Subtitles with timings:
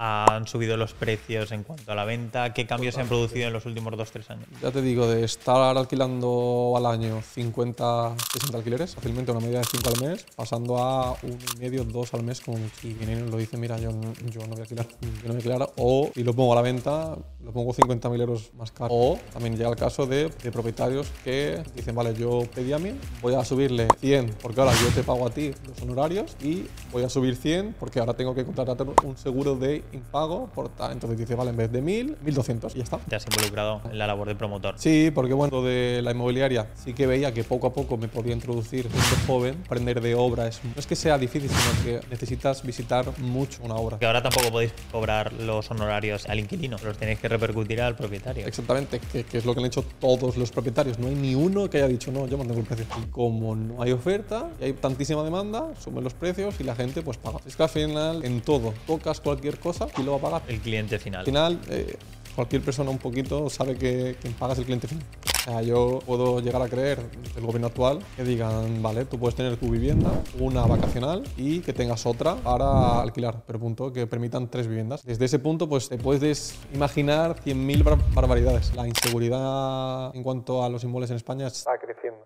[0.00, 2.52] han subido los precios en cuanto a la venta?
[2.54, 4.46] ¿Qué cambios se han producido en los últimos dos, tres años?
[4.62, 9.64] Ya te digo, de estar alquilando al año 50, 60 alquileres, fácilmente una media de
[9.64, 13.30] 5 al mes, pasando a un y medio, dos al mes, como vienen y nos
[13.32, 15.70] lo dicen, mira, yo, no- yo no voy a alquilar, yo no voy a alquilar,
[15.76, 18.94] o si lo pongo a la venta, lo pongo 50.000 euros más caro.
[18.94, 22.92] O también llega el caso de, de propietarios que dicen, vale, yo pedí a mí,
[23.20, 27.02] voy a subirle 100 porque ahora yo te pago a ti los honorarios y voy
[27.02, 30.92] a subir 100 porque ahora tengo que contratar un seguro de impago por tal.
[30.92, 32.98] Entonces dice, vale, en vez de 1000, 1200 y ya está.
[32.98, 34.74] Te has involucrado en la labor de promotor.
[34.78, 38.08] Sí, porque bueno, lo de la inmobiliaria sí que veía que poco a poco me
[38.08, 39.62] podía introducir gente joven.
[39.66, 43.74] Aprender de obra es, no es que sea difícil, sino que necesitas visitar mucho una
[43.74, 43.98] obra.
[43.98, 48.46] Que ahora tampoco podéis cobrar los honorarios al inquilino, los tenéis que repercutir al propietario.
[48.46, 50.98] Exactamente, que, que es lo que han hecho todos los propietarios.
[50.98, 52.86] No hay ni uno que haya dicho, no, yo mantengo el precio.
[53.02, 57.02] Y como no hay oferta y hay tantísima demanda, suben los precios y la gente
[57.02, 57.38] pues paga.
[57.46, 60.42] Es que al final, en todo, tocas cualquier cosa y lo va a pagar.
[60.48, 61.20] El cliente final.
[61.20, 61.96] Al final, eh,
[62.34, 65.04] cualquier persona un poquito sabe que quien paga es el cliente final.
[65.24, 66.98] O sea, yo puedo llegar a creer
[67.34, 71.72] del gobierno actual que digan, vale, tú puedes tener tu vivienda, una vacacional y que
[71.72, 75.02] tengas otra para alquilar, pero punto, que permitan tres viviendas.
[75.04, 78.74] Desde ese punto, pues te puedes imaginar 100.000 bar- barbaridades.
[78.74, 82.20] La inseguridad en cuanto a los inmuebles en España está creciendo.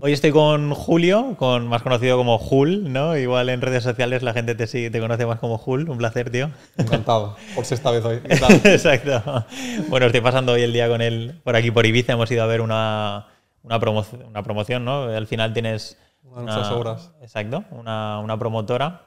[0.00, 3.16] Hoy estoy con Julio, con más conocido como Jul, ¿no?
[3.16, 5.90] Igual en redes sociales la gente te sigue, te conoce más como Jul.
[5.90, 6.50] Un placer, tío.
[6.76, 8.20] Encantado, por sexta vez hoy.
[8.64, 9.44] Exacto.
[9.88, 12.12] Bueno, estoy pasando hoy el día con él por aquí, por Ibiza.
[12.12, 13.26] Hemos ido a ver una,
[13.62, 15.02] una, promo- una promoción, ¿no?
[15.04, 15.98] Al final tienes...
[16.22, 17.12] Una de nuestras obras.
[17.22, 19.02] Exacto, una, una promotora.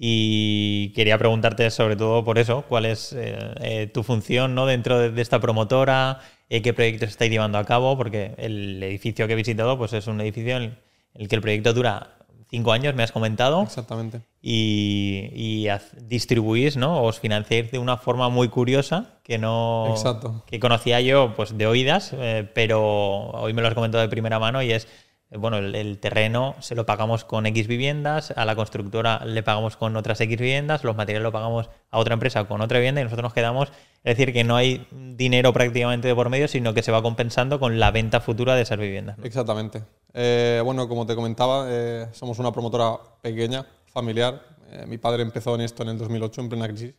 [0.00, 4.64] Y quería preguntarte sobre todo por eso, cuál es eh, eh, tu función ¿no?
[4.64, 9.26] dentro de, de esta promotora, eh, qué proyectos estáis llevando a cabo, porque el edificio
[9.26, 10.78] que he visitado pues es un edificio en
[11.14, 12.18] el que el proyecto dura
[12.50, 14.22] cinco años, me has comentado Exactamente.
[14.40, 15.68] y, y
[16.02, 17.02] distribuís, ¿no?
[17.02, 20.44] Os financiáis de una forma muy curiosa que no Exacto.
[20.46, 24.38] que conocía yo pues de oídas, eh, pero hoy me lo has comentado de primera
[24.38, 24.88] mano y es
[25.30, 29.96] bueno, el, terreno se lo pagamos con X viviendas, a la constructora le pagamos con
[29.96, 33.24] otras X viviendas, los materiales lo pagamos a otra empresa con otra vivienda y nosotros
[33.24, 33.68] nos quedamos,
[34.04, 37.60] es decir, que no hay dinero prácticamente de por medio, sino que se va compensando
[37.60, 39.16] con la venta futura de esas viviendas.
[39.22, 39.82] Exactamente.
[40.14, 44.40] Eh, bueno, como te comentaba, eh, somos una promotora pequeña, familiar.
[44.70, 46.94] Eh, mi padre empezó en esto en el 2008, en plena crisis.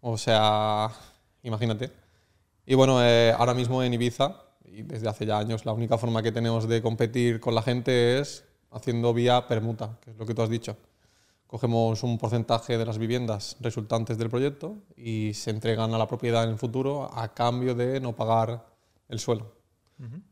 [0.00, 0.90] O sea,
[1.42, 1.90] imagínate.
[2.66, 4.36] Y bueno, eh, ahora mismo en Ibiza,
[4.72, 8.18] y desde hace ya años, la única forma que tenemos de competir con la gente
[8.18, 10.76] es haciendo vía permuta, que es lo que tú has dicho.
[11.46, 16.44] Cogemos un porcentaje de las viviendas resultantes del proyecto y se entregan a la propiedad
[16.44, 18.66] en el futuro a cambio de no pagar
[19.08, 19.52] el suelo.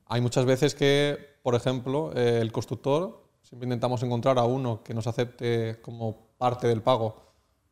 [0.07, 4.95] Hay muchas veces que, por ejemplo, eh, el constructor, siempre intentamos encontrar a uno que
[4.95, 7.29] nos acepte como parte del pago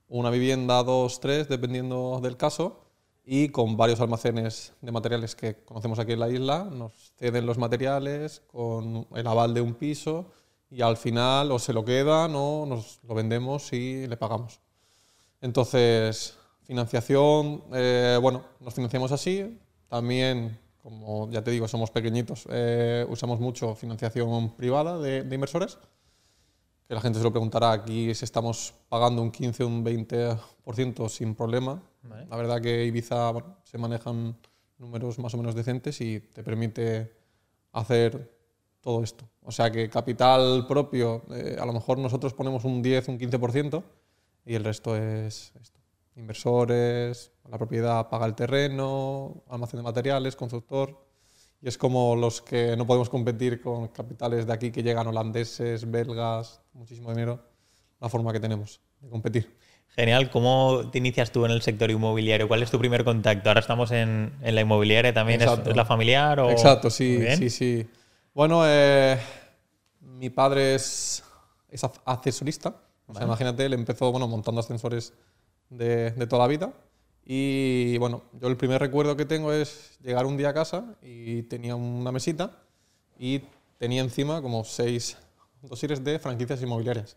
[0.09, 2.86] una vivienda, dos, tres, dependiendo del caso,
[3.29, 7.59] y con varios almacenes de materiales que conocemos aquí en la isla, nos ceden los
[7.59, 10.27] materiales con el aval de un piso
[10.71, 14.61] y al final o se lo quedan o nos lo vendemos y le pagamos.
[15.41, 19.59] Entonces, financiación, eh, bueno, nos financiamos así.
[19.89, 25.79] También, como ya te digo, somos pequeñitos, eh, usamos mucho financiación privada de, de inversores.
[26.87, 31.09] Que la gente se lo preguntará, aquí si estamos pagando un 15 o un 20%
[31.09, 31.83] sin problema.
[32.09, 32.27] Vale.
[32.27, 34.37] La verdad que Ibiza bueno, se manejan
[34.79, 37.13] números más o menos decentes y te permite
[37.73, 38.37] hacer
[38.81, 39.29] todo esto.
[39.43, 43.83] O sea que capital propio, eh, a lo mejor nosotros ponemos un 10, un 15%
[44.45, 45.81] y el resto es esto.
[46.17, 51.05] Inversores, la propiedad paga el terreno, almacén de materiales, constructor.
[51.61, 55.91] Y es como los que no podemos competir con capitales de aquí que llegan holandeses,
[55.91, 57.43] belgas, muchísimo dinero,
[58.01, 59.57] la forma que tenemos de competir.
[59.97, 62.49] Genial, ¿cómo te inicias tú en el sector inmobiliario?
[62.49, 63.49] ¿Cuál es tu primer contacto?
[63.49, 66.39] Ahora estamos en, en la inmobiliaria, ¿también es, es la familiar?
[66.41, 66.51] O...
[66.51, 67.87] Exacto, sí, sí, sí.
[68.35, 69.19] Bueno, eh,
[70.01, 71.25] mi padre es,
[71.71, 72.77] es ac- ascensorista.
[73.07, 75.15] O sea, imagínate, él empezó bueno, montando ascensores
[75.71, 76.73] de, de toda la vida.
[77.25, 81.43] Y bueno, yo el primer recuerdo que tengo es llegar un día a casa y
[81.45, 82.51] tenía una mesita
[83.19, 83.43] y
[83.79, 85.17] tenía encima como seis
[85.63, 87.17] dosieres de franquicias inmobiliarias.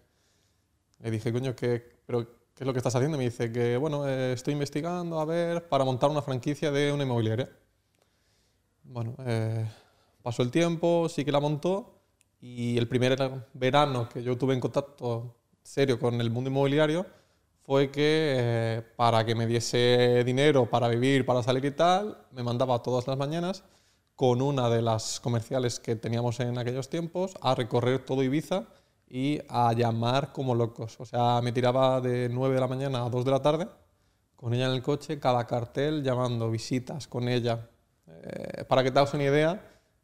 [1.00, 2.28] Le dije, coño, ¿qué, pero,
[2.60, 3.18] ¿qué es lo que estás haciendo?
[3.18, 7.04] Me dice que, bueno, eh, estoy investigando a ver para montar una franquicia de una
[7.04, 7.50] inmobiliaria.
[8.84, 9.66] Bueno, eh,
[10.22, 12.02] pasó el tiempo, sí que la montó
[12.42, 13.18] y el primer
[13.54, 17.06] verano que yo tuve en contacto serio con el mundo inmobiliario
[17.62, 22.44] fue que eh, para que me diese dinero para vivir, para salir y tal, me
[22.44, 23.64] mandaba todas las mañanas
[24.16, 28.66] con una de las comerciales que teníamos en aquellos tiempos a recorrer todo Ibiza
[29.10, 31.00] y a llamar como locos.
[31.00, 33.68] O sea, me tiraba de 9 de la mañana a 2 de la tarde
[34.40, 37.68] con ella en el coche, cada cartel llamando, visitas con ella.
[38.08, 39.62] Eh, para que te hagas una idea,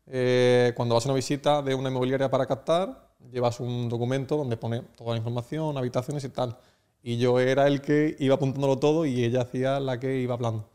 [0.08, 4.58] eh, cuando vas a una visita de una inmobiliaria para captar, llevas un documento donde
[4.58, 6.58] pone toda la información, habitaciones y tal.
[7.02, 10.68] Y yo era el que iba apuntándolo todo y ella hacía la que iba hablando.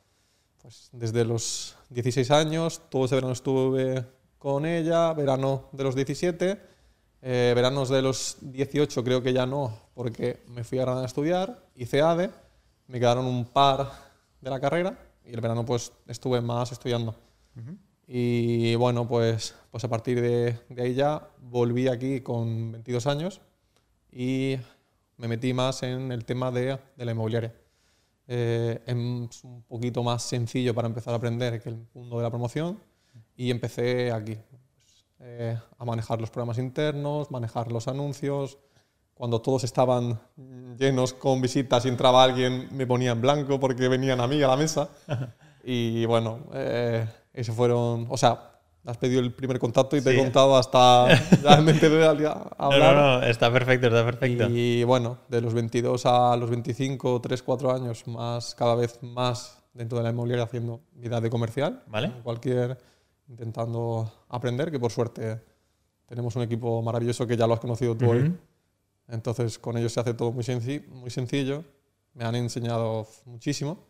[0.63, 4.07] Pues desde los 16 años, todo ese verano estuve
[4.39, 6.59] con ella, verano de los 17,
[7.23, 11.07] eh, veranos de los 18 creo que ya no, porque me fui a Granada a
[11.07, 12.31] estudiar, hice ADE,
[12.87, 13.91] me quedaron un par
[14.41, 17.15] de la carrera y el verano pues estuve más estudiando.
[18.07, 23.41] Y bueno, pues, pues a partir de, de, ahí ya volví aquí con 22 años
[24.11, 24.57] y
[25.17, 27.55] me metí más en el tema de, de la inmobiliaria.
[28.33, 32.31] Eh, es un poquito más sencillo para empezar a aprender que el mundo de la
[32.31, 32.81] promoción
[33.37, 34.39] y empecé aquí
[35.23, 38.59] eh, a manejar los programas internos, manejar los anuncios.
[39.15, 40.19] Cuando todos estaban
[40.79, 44.49] llenos con visitas y entraba alguien, me ponía en blanco porque venían a mí a
[44.49, 44.89] la mesa.
[45.65, 48.51] y bueno, eh, eso fueron, o sea,
[48.87, 51.05] has pedido el primer contacto y te he contado hasta
[52.27, 52.97] a hablar.
[52.97, 54.49] No, no, está perfecto, está perfecto.
[54.49, 59.63] Y bueno, de los 22 a los 25, 3, 4 años, más cada vez más
[59.75, 61.83] dentro de la inmobiliaria haciendo vida de comercial.
[61.89, 62.13] Vale.
[62.23, 62.79] Cualquier
[63.31, 65.41] intentando aprender, que por suerte
[66.07, 68.37] tenemos un equipo maravilloso que ya lo has conocido tú hoy.
[69.09, 70.45] Entonces con ellos se hace todo muy,
[70.89, 71.65] muy sencillo.
[72.13, 73.87] Me han enseñado muchísimo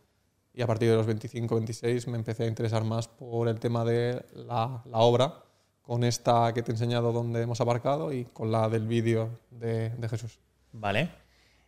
[0.53, 3.83] y a partir de los 25, 26 me empecé a interesar más por el tema
[3.83, 5.43] de la, la obra,
[5.81, 9.89] con esta que te he enseñado donde hemos aparcado y con la del vídeo de,
[9.89, 10.39] de, Jesús.
[10.73, 11.09] Vale.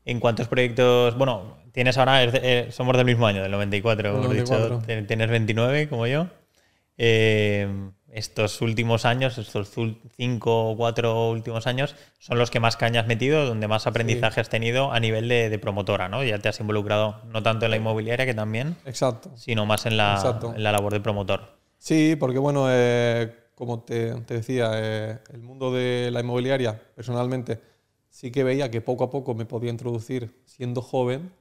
[0.06, 1.18] ¿En cuántos proyectos?
[1.18, 4.80] Bueno, tienes ahora, eh, somos del mismo año, del 94, 94.
[4.80, 6.28] Dicho, tienes 29 como yo.
[6.98, 7.68] Eh,
[8.14, 9.72] estos últimos años, estos
[10.16, 14.36] cinco o cuatro últimos años, son los que más caña has metido, donde más aprendizaje
[14.36, 14.42] sí.
[14.42, 16.24] has tenido a nivel de, de, promotora, ¿no?
[16.24, 19.32] Ya te has involucrado no tanto en la inmobiliaria, que también, Exacto.
[19.36, 21.58] sino más en la, en la labor de promotor.
[21.80, 27.60] Sí, porque bueno, eh, como te, te decía, eh, el mundo de la inmobiliaria, personalmente,
[28.10, 31.32] sí que veía que poco a poco me podía introducir siendo joven,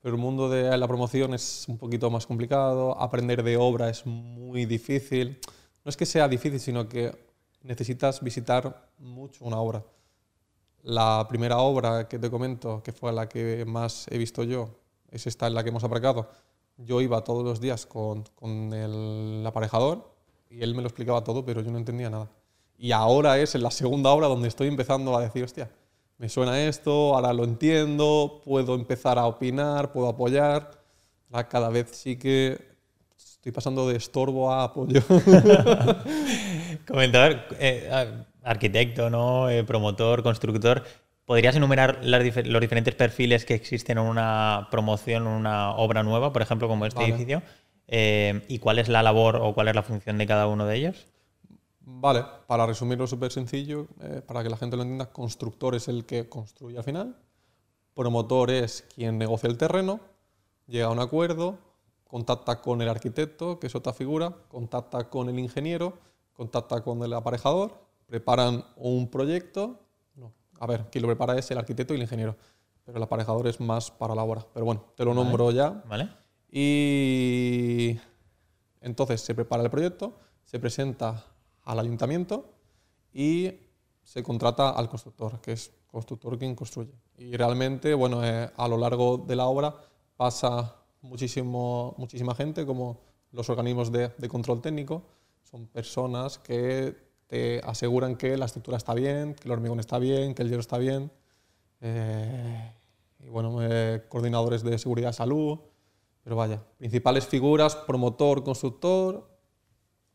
[0.00, 4.06] pero el mundo de la promoción es un poquito más complicado, aprender de obra es
[4.06, 5.38] muy difícil
[5.84, 7.12] no es que sea difícil, sino que
[7.62, 9.82] necesitas visitar mucho una obra.
[10.82, 14.70] La primera obra que te comento, que fue la que más he visto yo,
[15.10, 16.28] es esta en la que hemos aparcado.
[16.76, 20.14] Yo iba todos los días con, con el aparejador
[20.48, 22.30] y él me lo explicaba todo, pero yo no entendía nada.
[22.76, 25.70] Y ahora es en la segunda obra donde estoy empezando a decir, hostia,
[26.20, 30.70] me suena esto, ahora lo entiendo, puedo empezar a opinar, puedo apoyar.
[31.48, 32.70] Cada vez sí que
[33.40, 35.00] Estoy pasando de estorbo a apoyo.
[36.86, 37.90] Comentador, eh,
[38.42, 39.48] arquitecto, ¿no?
[39.48, 40.84] Eh, promotor, constructor.
[41.24, 46.02] ¿Podrías enumerar las dif los diferentes perfiles que existen en una promoción, en una obra
[46.02, 47.14] nueva, por ejemplo, como este vale.
[47.14, 47.42] edificio?
[47.88, 50.76] Eh, ¿Y cuál es la labor o cuál es la función de cada uno de
[50.76, 51.06] ellos?
[51.98, 56.06] Vale, para resumirlo súper sencillo, eh, para que la gente lo entienda, constructor es el
[56.06, 57.16] que construye al final,
[57.94, 60.00] promotor es quien negocia el terreno,
[60.66, 61.58] llega a un acuerdo,
[62.06, 65.98] contacta con el arquitecto, que es otra figura, contacta con el ingeniero,
[66.32, 67.72] contacta con el aparejador,
[68.06, 69.78] preparan un proyecto.
[70.14, 72.36] No, a ver, quien lo prepara es el arquitecto y el ingeniero,
[72.84, 74.44] pero el aparejador es más para la obra.
[74.52, 75.22] Pero bueno, te lo vale.
[75.22, 75.82] nombro ya.
[75.86, 76.08] Vale.
[76.50, 77.98] Y
[78.80, 80.14] entonces se prepara el proyecto,
[80.44, 81.24] se presenta
[81.70, 82.52] al ayuntamiento
[83.12, 83.52] y
[84.02, 86.92] se contrata al constructor, que es constructor quien construye.
[87.16, 89.74] Y realmente, bueno, eh, a lo largo de la obra
[90.16, 92.98] pasa muchísimo, muchísima gente, como
[93.30, 95.04] los organismos de, control técnico.
[95.44, 96.96] Son personas que
[97.28, 100.60] te aseguran que la estructura está bien, que el hormigón está bien, que el hielo
[100.60, 101.12] está bien.
[101.80, 102.72] Eh,
[103.20, 105.60] y bueno, eh, coordinadores de seguridad salud.
[106.24, 109.29] Pero vaya, principales figuras, promotor, constructor,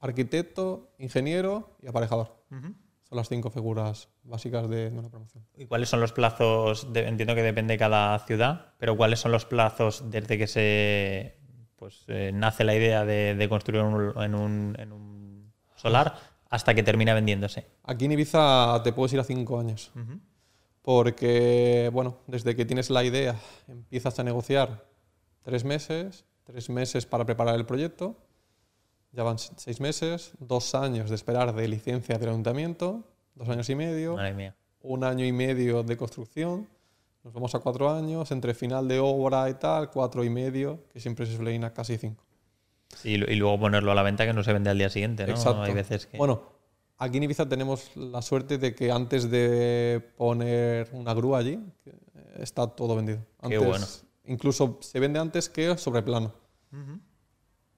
[0.05, 2.35] arquitecto, ingeniero y aparejador.
[2.51, 2.75] Uh -huh.
[3.09, 5.45] Son las cinco figuras básicas de, de, una promoción.
[5.55, 6.91] ¿Y cuáles son los plazos?
[6.91, 11.37] De, entiendo que depende de cada ciudad, pero ¿cuáles son los plazos desde que se
[11.75, 16.15] pues, eh, nace la idea de, de construir un, en, un, en, un, solar
[16.49, 17.67] hasta que termina vendiéndose?
[17.83, 19.91] Aquí en Ibiza te puedes ir a cinco años.
[19.95, 20.19] Uh -huh.
[20.81, 23.35] Porque, bueno, desde que tienes la idea
[23.67, 24.85] empiezas a negociar
[25.41, 28.17] tres meses, tres meses para preparar el proyecto,
[29.15, 33.03] ya van seis meses, dos años de esperar de licencia del ayuntamiento,
[33.35, 34.17] dos años y medio,
[34.81, 36.67] un año y medio de construcción,
[37.23, 40.99] nos vamos a cuatro años, entre final de obra y tal, cuatro y medio, que
[40.99, 42.23] siempre se suele ir a casi cinco.
[42.95, 45.33] Sí, y luego ponerlo a la venta que no se vende al día siguiente, ¿no?
[45.33, 45.63] Exacto.
[45.63, 46.17] Hay veces que...
[46.17, 46.43] Bueno,
[46.97, 51.91] aquí en Ibiza tenemos la suerte de que antes de poner una grúa allí, eh,
[52.39, 53.19] está todo vendido.
[53.41, 53.85] Qué Antes- bueno.
[54.27, 56.31] Incluso se vende antes que sobre plano.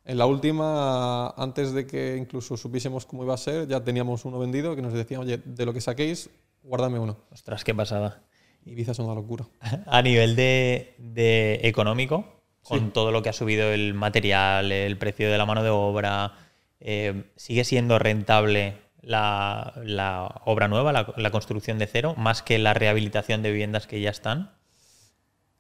[0.08, 4.40] En la última, antes de que incluso supiésemos cómo iba a ser, ya teníamos uno
[4.40, 6.30] vendido que nos decía, oye, de lo que saquéis,
[6.64, 7.18] guárdame uno.
[7.30, 8.24] Ostras, qué pasada.
[8.66, 9.46] Ibiza es una locura.
[9.86, 15.30] A nivel de, de económico, con todo lo que ha subido el material, el precio
[15.30, 16.36] de la mano de obra,
[16.80, 22.60] eh, ¿sigue siendo rentable la, la obra nueva, la, la construcción de cero, más que
[22.60, 24.52] la rehabilitación de viviendas que ya están?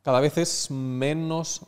[0.04, 1.68] Cada vez es menos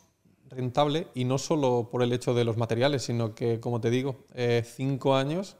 [0.50, 4.16] rentable y no solo por el hecho de los materiales, sino que, como te digo,
[4.34, 5.56] eh, cinco años,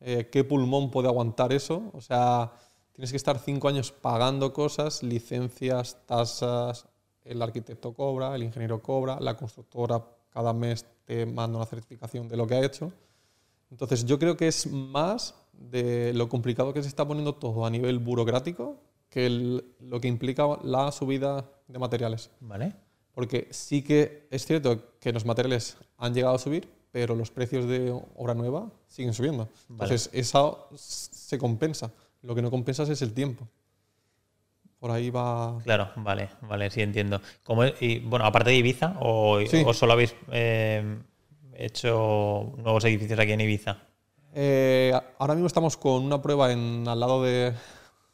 [0.00, 1.90] eh, ¿qué pulmón puede aguantar eso?
[1.92, 2.52] O sea,
[2.92, 6.86] tienes que estar cinco años pagando cosas, licencias, tasas,
[7.24, 12.36] el arquitecto cobra, el ingeniero cobra, la constructora cada mes te manda una certificación de
[12.36, 12.92] lo que ha hecho.
[13.70, 17.70] Entonces, yo creo que es más de lo complicado que se está poniendo todo a
[17.70, 18.76] nivel burocrático
[19.10, 22.30] que el- lo que implica la subida de materiales.
[22.40, 22.74] ¿Vale?
[23.14, 27.66] Porque sí que es cierto que los materiales han llegado a subir, pero los precios
[27.66, 29.48] de obra nueva siguen subiendo.
[29.70, 31.90] Entonces, eso se compensa.
[32.22, 33.46] Lo que no compensas es el tiempo.
[34.78, 35.58] Por ahí va.
[35.64, 37.20] Claro, vale, vale, sí entiendo.
[37.42, 39.62] ¿Cómo es- y, bueno, aparte de Ibiza, o, Sí.
[39.64, 40.98] o solo habéis eh,
[41.54, 43.78] hecho nuevos edificios aquí en Ibiza?
[44.34, 47.54] Eh, ahora mismo estamos con una prueba en, al lado de,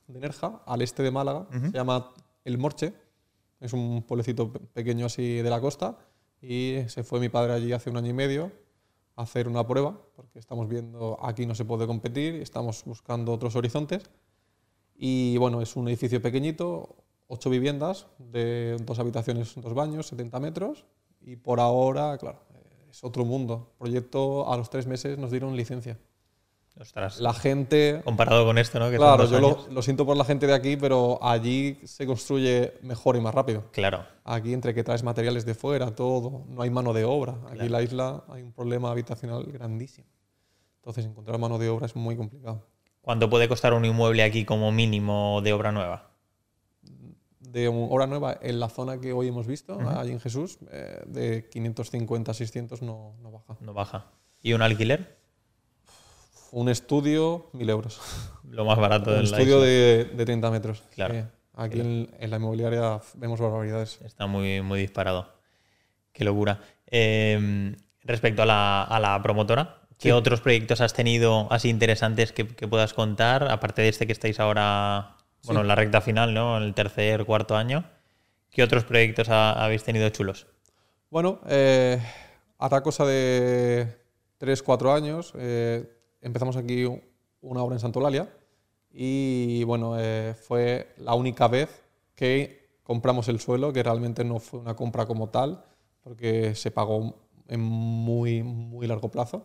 [0.07, 1.47] de Nerja, al este de Málaga.
[1.51, 2.13] Se llama
[2.45, 2.93] El Morche.
[3.61, 5.99] Es un pueblecito pe- pequeño así de la costa.
[6.43, 8.51] Y se fue mi padre allí hace un año y medio
[9.17, 13.55] a hacer una prueba, porque estamos viendo aquí no se puede competir, estamos buscando otros
[13.57, 14.11] horizontes.
[14.95, 20.85] Y bueno, es un edificio pequeñito, ocho viviendas, de dos habitaciones, dos baños, 70 metros.
[21.21, 22.41] Y por ahora, claro,
[22.91, 23.73] es otro mundo.
[23.79, 25.99] Proyecto a los tres meses nos dieron licencia.
[26.79, 28.91] Ostras, La gente, comparado con esto, ¿no?
[28.91, 33.17] Que claro, yo lo, siento por la gente de aquí, pero allí se construye mejor
[33.17, 33.65] y más rápido.
[33.73, 37.33] Claro, Aquí entre que traes materiales de fuera, todo, no hay mano de obra.
[37.33, 37.65] Aquí Claro.
[37.65, 40.07] en la isla hay un problema habitacional grandísimo.
[40.77, 42.67] Entonces encontrar mano de obra es muy complicado.
[43.03, 46.11] ¿cuánto puede costar un inmueble aquí como mínimo de obra nueva?
[47.41, 51.49] De obra nueva en la zona que hoy hemos visto, allí en Jesús, eh, de
[51.49, 53.57] 550, 600 no, no baja.
[53.61, 54.07] No baja.
[54.43, 55.20] ¿Y un alquiler?
[56.53, 58.01] Un estudio, 1000 euros.
[58.45, 60.83] Lo más barato Un de la estudio de, de 30 metros.
[60.95, 61.15] Claro.
[61.15, 61.21] Sí.
[61.55, 64.01] Aquí en, en la inmobiliaria vemos barbaridades.
[64.05, 65.29] Está muy, muy disparado.
[66.13, 66.61] Qué locura.
[66.87, 70.11] Eh, respecto a la, a la promotora, ¿qué Sí.
[70.11, 73.51] otros proyectos has tenido así interesantes que, que puedas contar?
[73.51, 76.57] Aparte de este que estáis ahora, bueno, en la recta final, ¿no?
[76.57, 77.85] En el tercer, cuarto año.
[78.51, 80.47] ¿Qué otros proyectos ha- habéis tenido chulos?
[81.11, 82.01] Bueno, eh,
[82.59, 83.97] hará cosa de
[84.39, 85.33] 3, 4 años.
[85.37, 86.87] eh, empezamos aquí
[87.41, 88.29] una obra en Santolalia
[88.93, 91.85] y bueno, eh, fue la única vez
[92.15, 95.65] que compramos el suelo, que realmente no fue una compra como tal,
[96.03, 97.15] porque se pagó
[97.47, 99.45] en muy, muy largo plazo.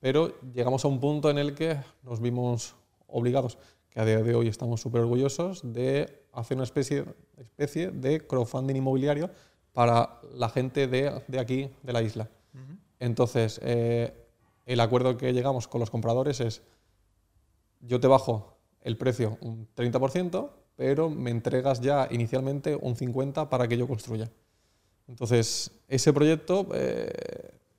[0.00, 3.58] Pero llegamos a un punto en el que nos vimos obligados,
[3.90, 7.04] que a día de hoy estamos súper orgullosos, de hacer una especie,
[7.36, 9.30] especie de crowdfunding inmobiliario
[9.72, 12.30] para la gente de, de aquí, de la isla.
[13.00, 14.27] Entonces, eh,
[14.68, 16.62] el acuerdo que llegamos con los compradores es,
[17.80, 23.66] yo te bajo el precio un 30%, pero me entregas ya inicialmente un 50% para
[23.66, 24.30] que yo construya.
[25.06, 27.10] Entonces, ese proyecto eh,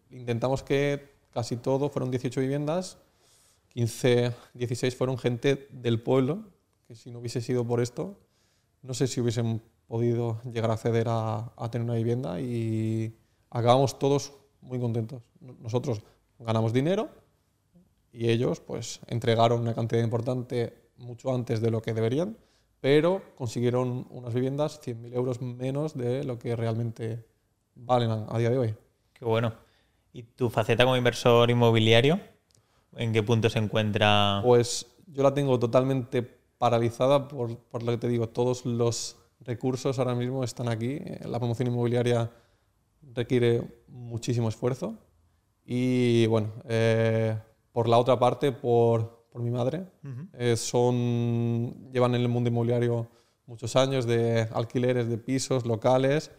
[0.10, 2.98] intentamos que casi todo, fueron 18 viviendas,
[3.68, 6.44] 15, 16 fueron gente del pueblo,
[6.88, 8.18] que si no hubiese sido por esto,
[8.82, 13.16] no sé si hubiesen podido llegar a acceder a, a tener una vivienda y
[13.52, 15.22] acabamos todos muy contentos.
[15.40, 16.02] Nosotros
[16.40, 17.10] ganamos dinero
[18.12, 22.38] y ellos pues entregaron una cantidad importante mucho antes de lo que deberían,
[22.82, 27.26] pero consiguieron unas viviendas 100.000 euros menos de lo que realmente
[27.76, 28.76] valen a, a día de hoy.
[29.14, 29.54] Qué bueno.
[30.12, 32.20] ¿Y tu faceta como inversor inmobiliario?
[32.96, 34.42] ¿En qué punto se encuentra?
[34.44, 36.24] Pues yo la tengo totalmente
[36.58, 41.00] paralizada por, por lo que te digo, todos los recursos ahora mismo están aquí.
[41.26, 42.32] La promoción inmobiliaria
[43.14, 44.98] requiere muchísimo esfuerzo
[45.72, 47.38] y bueno, eh,
[47.72, 49.86] por la otra parte, por, por mi madre,
[50.34, 53.08] eh, son, llevan en el mundo inmobiliario
[53.46, 56.32] muchos años de alquileres de pisos locales,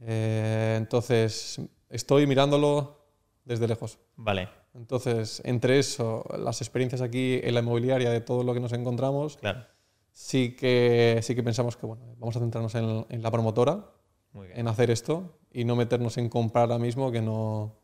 [0.00, 2.98] eh, entonces estoy mirándolo
[3.46, 3.98] desde lejos.
[4.16, 8.74] Vale, Entonces, entre eso, las experiencias aquí en la inmobiliaria de todo lo que nos
[8.74, 9.64] encontramos, claro.
[10.12, 13.86] sí que, sí que pensamos que bueno, vamos a centrarnos en, en la promotora,
[14.34, 17.79] en hacer esto y no meternos en comprar ahora mismo que no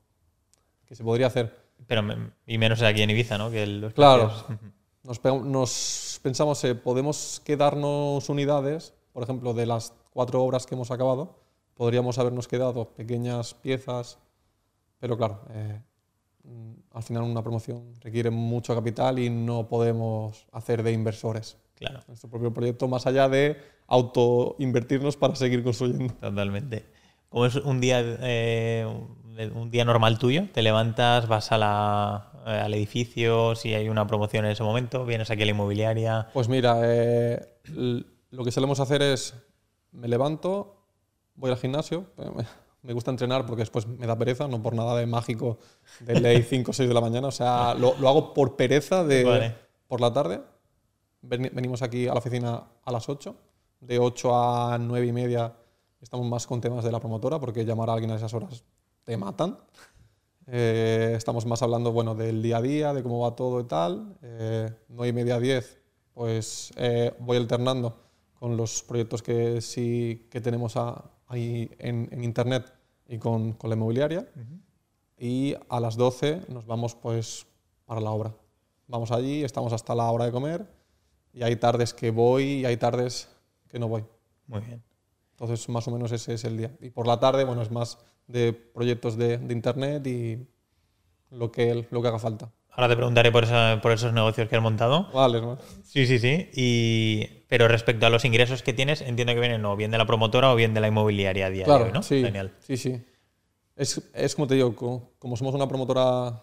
[0.86, 1.54] que se podría hacer.
[1.86, 2.02] Pero
[2.46, 3.50] y menos aquí en Ibiza, ¿no?
[3.50, 4.32] Que los Claro.
[5.04, 10.90] nos, nos pensamos, eh, podemos quedarnos unidades, por ejemplo, de las cuatro obras que hemos
[10.90, 11.38] acabado,
[11.74, 14.18] podríamos habernos quedado pequeñas piezas,
[14.98, 15.80] pero claro, eh,
[16.44, 22.00] mm, al final una promoción requiere mucho capital y no podemos hacer de inversores Claro,
[22.08, 26.14] nuestro propio proyecto, más allá de autoinvertirnos para seguir construyendo.
[26.14, 26.86] totalmente.
[27.28, 28.86] ¿Cómo es un día, eh,
[29.54, 30.48] un día normal tuyo?
[30.52, 35.04] ¿Te levantas, vas a la, eh, al edificio, si hay una promoción en ese momento,
[35.04, 36.28] vienes aquí a la inmobiliaria?
[36.32, 37.46] Pues mira, eh,
[38.30, 39.34] lo que solemos hacer es,
[39.92, 40.76] me levanto,
[41.34, 42.06] voy al gimnasio,
[42.82, 45.58] me- gusta entrenar porque después me da pereza, no por nada de mágico
[46.00, 49.02] de ley 5 o 6 de la mañana, o sea, lo, lo hago por pereza
[49.02, 49.54] de Vale.
[49.88, 50.40] por la tarde.
[51.22, 53.34] Veni- Venimos aquí a la oficina a las 8,
[53.80, 55.52] de 8 a 9 y media
[56.00, 58.62] estamos más con temas de la promotora porque llamar a alguien a esas horas
[59.06, 59.56] te matan.
[60.48, 64.16] Eh, estamos más hablando bueno, del día a día, de cómo va todo y tal.
[64.20, 65.80] Eh, 9 y media, 10,
[66.12, 67.96] pues eh, voy alternando
[68.38, 72.72] con los proyectos que sí que tenemos a- ahí en, en internet
[73.08, 74.28] y con, con la inmobiliaria.
[75.18, 77.46] Y a las 12 nos vamos pues
[77.86, 78.34] para la obra.
[78.88, 80.66] Vamos allí, estamos hasta la hora de comer
[81.32, 83.28] y hay tardes que voy y hay tardes
[83.68, 84.04] que no voy.
[84.48, 84.82] Muy bien.
[85.32, 86.76] Entonces, más o menos ese es el día.
[86.80, 90.46] Y por la tarde, bueno, es más de proyectos de, de internet y
[91.30, 92.52] lo que, lo que haga falta.
[92.70, 95.08] Ahora te preguntaré por, esa- por esos negocios que has montado.
[95.12, 95.58] Vale, ¿no?
[95.84, 96.50] Sí, sí, sí.
[96.54, 100.06] Y, pero respecto a los ingresos que tienes, entiendo que vienen o bien de la
[100.06, 102.02] promotora o bien de la inmobiliaria a día Claro, de hoy, ¿no?
[102.02, 102.52] sí, Genial.
[102.60, 103.02] sí, sí.
[103.76, 106.42] Es, es como te digo, co- como, somos una promotora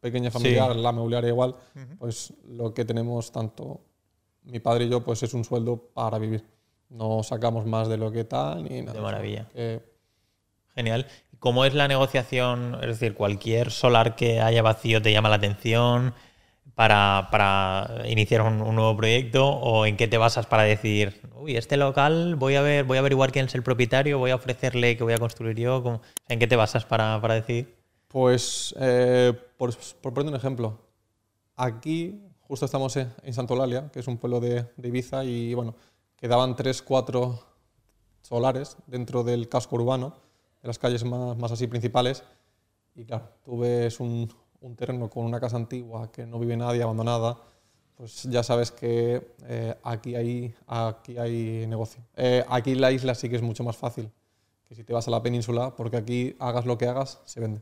[0.00, 1.56] pequeña familiar, la inmobiliaria igual,
[1.98, 3.80] pues lo que tenemos tanto
[4.42, 6.44] mi padre y yo, pues es un sueldo para vivir.
[6.90, 8.92] No sacamos más de lo que tal ni nada.
[8.92, 9.48] De maravilla.
[9.54, 9.80] Eh,
[10.74, 11.06] Genial.
[11.38, 12.76] ¿Cómo es la negociación?
[12.80, 16.14] Es decir, cualquier solar que haya vacío te llama la atención
[16.74, 21.56] para, para iniciar un, un nuevo proyecto o en qué te basas para decir, uy,
[21.56, 24.96] este local voy a ver, voy a averiguar quién es el propietario, voy a ofrecerle
[24.96, 25.82] que voy a construir yo.
[25.82, 27.74] ¿Cómo- ¿En qué te basas para, para decidir?
[28.08, 30.78] Pues, eh, por, por poner un ejemplo,
[31.56, 35.74] aquí justo estamos en Santolalia, que es un pueblo de, de Ibiza, y bueno,
[36.16, 37.40] quedaban tres, cuatro
[38.22, 40.14] solares dentro del casco urbano,
[40.64, 42.24] de las calles más, más así principales,
[42.94, 46.82] y claro, tú ves un, un terreno con una casa antigua que no vive nadie,
[46.82, 47.36] abandonada,
[47.98, 52.02] pues ya sabes que eh, aquí, hay, aquí hay negocio.
[52.16, 54.10] Eh, aquí en la isla sí que es mucho más fácil
[54.64, 57.60] que si te vas a la península, porque aquí hagas lo que hagas, se vende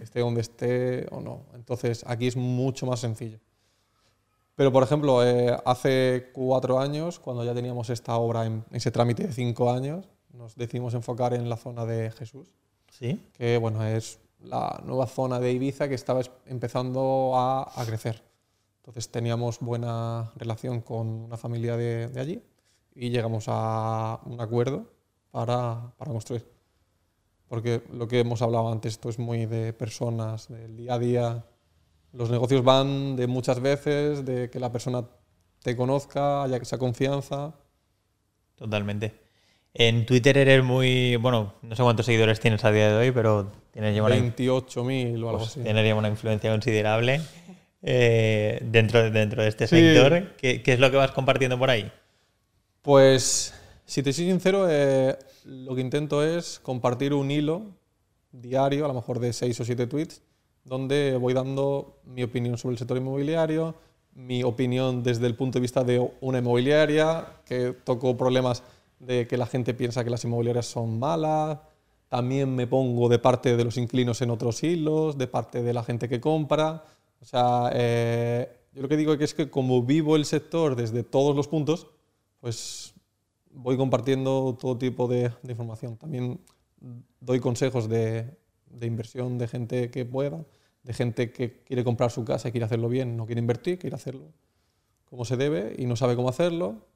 [0.00, 1.46] esté donde esté o no.
[1.54, 3.40] Entonces aquí es mucho más sencillo.
[4.54, 9.26] Pero, por ejemplo, eh, hace cuatro años, cuando ya teníamos esta obra en ese trámite
[9.26, 12.48] de cinco años, nos decidimos enfocar en la zona de Jesús,
[12.90, 13.20] ¿Sí?
[13.32, 18.22] que bueno, es la nueva zona de Ibiza que estaba es- empezando a, a crecer.
[18.78, 22.42] Entonces teníamos buena relación con una familia de, de allí
[22.94, 24.84] y llegamos a un acuerdo
[25.30, 26.46] para, para construir.
[27.48, 31.44] Porque lo que hemos hablado antes, esto es muy de personas, del día a día.
[32.12, 35.04] Los negocios van de muchas veces, de que la persona
[35.62, 37.54] te conozca, haya esa confianza.
[38.56, 39.23] Totalmente.
[39.76, 43.50] En Twitter eres muy, bueno, no sé cuántos seguidores tienes a día de hoy, pero
[43.72, 45.60] tienes ya una, 28.000 o algo pues, así.
[45.62, 47.20] tienes ya una influencia considerable
[47.82, 49.76] eh, dentro, dentro de este Sí.
[49.76, 50.36] sector.
[50.36, 51.90] ¿Qué, qué es lo que vas compartiendo por ahí?
[52.82, 53.52] Pues,
[53.84, 57.62] si te soy sincero, eh, lo que intento es compartir un hilo
[58.30, 60.22] diario, a lo mejor de seis o siete tweets,
[60.64, 63.74] donde voy dando mi opinión sobre el sector inmobiliario,
[64.14, 68.62] mi opinión desde el punto de vista de una inmobiliaria, que toco problemas
[69.06, 71.58] de que la gente piensa que las inmobiliarias son malas.
[72.08, 75.82] También me pongo de parte de los inclinos en otros hilos, de parte de la
[75.82, 76.84] gente que compra.
[77.20, 81.34] O sea, eh, yo lo que digo es que como vivo el sector desde todos
[81.34, 81.86] los puntos,
[82.40, 82.94] pues
[83.50, 85.96] voy compartiendo todo tipo de, de información.
[85.96, 86.40] También
[87.20, 88.36] doy consejos de,
[88.66, 90.44] de inversión de gente que pueda,
[90.82, 93.96] de gente que quiere comprar su casa y quiere hacerlo bien, no quiere invertir, quiere
[93.96, 94.32] hacerlo
[95.14, 96.86] como se debe y no sabe cómo hacerlo.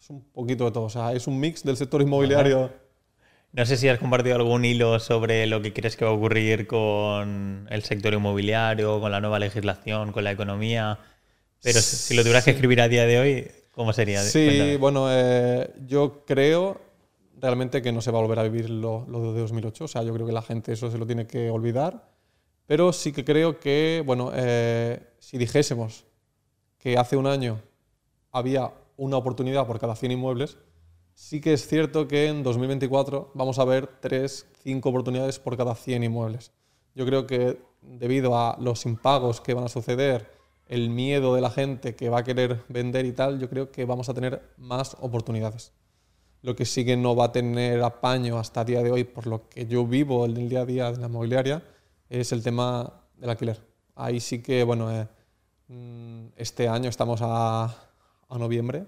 [0.00, 0.84] Es un poquito de todo.
[0.84, 2.70] O sea, es un mix del sector inmobiliario.
[3.52, 6.66] No sé si has compartido algún hilo sobre lo que crees que va a ocurrir
[6.66, 10.98] con el sector inmobiliario, con la nueva legislación, con la economía.
[11.62, 14.20] Pero si- si lo tuvieras que escribir a día de hoy, ¿cómo sería?
[14.22, 14.76] Sí, Cuéntame.
[14.76, 16.80] bueno, eh, yo creo
[17.40, 19.84] realmente que no se va a volver a vivir lo, lo de 2008.
[19.84, 22.10] O sea, yo creo que la gente eso se lo tiene que olvidar.
[22.66, 26.04] Pero sí que creo que, bueno, eh, si dijésemos
[26.78, 27.60] que hace un año
[28.32, 30.58] había una oportunidad por cada 100 inmuebles,
[31.14, 35.74] sí que es cierto que en 2024 vamos a ver 3, 5 oportunidades por cada
[35.74, 36.52] 100 inmuebles.
[36.94, 40.30] Yo creo que debido a los impagos que van a suceder,
[40.68, 43.84] el miedo de la gente que va a querer vender y tal, yo creo que
[43.84, 45.72] vamos a tener más oportunidades.
[46.42, 49.26] Lo que sí que no va a tener apaño hasta el día de hoy, por
[49.26, 51.62] lo que yo vivo en el día a día de la mobiliaria,
[52.08, 53.60] es el tema del alquiler.
[53.94, 55.08] Ahí sí que, bueno, eh,
[55.68, 57.85] mm, este año estamos a,
[58.28, 58.86] a noviembre,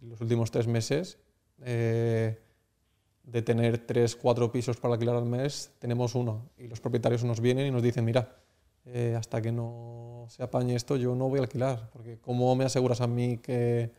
[0.00, 1.18] los últimos tres meses,
[1.60, 2.38] eh,
[3.22, 6.50] de tener tres, cuatro pisos para alquilar al mes, tenemos uno.
[6.58, 8.36] Y los propietarios nos vienen y nos dicen, mira,
[8.84, 12.64] eh, hasta que no se apañe esto, yo no voy a alquilar, porque ¿cómo me
[12.64, 13.92] aseguras a mí que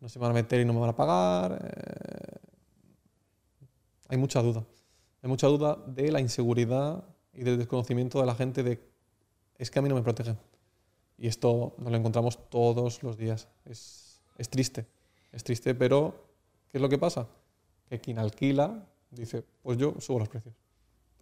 [0.00, 1.58] no se van a meter y no me van a pagar?
[1.64, 2.36] Eh,
[4.08, 4.64] hay mucha duda.
[5.22, 8.80] Hay mucha duda de la inseguridad y del desconocimiento de la gente de
[9.58, 10.38] es que a mí no me protegen.
[11.18, 13.48] Y esto nos lo encontramos todos los días.
[13.64, 14.05] Es,
[14.36, 14.86] es triste,
[15.32, 16.26] es triste, pero
[16.70, 17.26] ¿qué es lo que pasa?
[17.88, 20.54] Que quien alquila dice, pues yo subo los precios.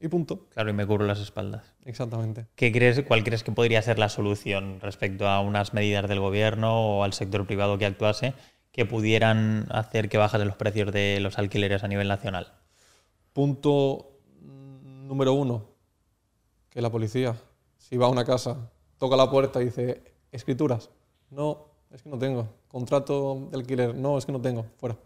[0.01, 0.47] Y punto.
[0.51, 1.63] Claro, y me cubro las espaldas.
[1.85, 2.47] Exactamente.
[2.57, 6.99] ¿Qué crees, ¿Cuál crees que podría ser la solución respecto a unas medidas del gobierno
[6.99, 8.35] o al sector privado que actuase
[8.73, 12.53] que pudieran hacer que bajasen los precios de los alquileres a nivel nacional?
[13.33, 14.11] Punto
[14.43, 15.69] número uno,
[16.71, 17.37] que la policía,
[17.79, 20.91] si va a una casa, toca la puerta y dice, escrituras,
[21.31, 24.99] no, es que no tengo, contrato de alquiler, no, es que no tengo, fuera.